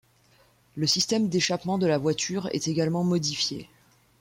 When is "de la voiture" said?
1.77-2.49